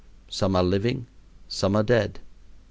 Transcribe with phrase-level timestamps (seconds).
[0.29, 1.05] Some are living,
[1.47, 2.17] some are dead.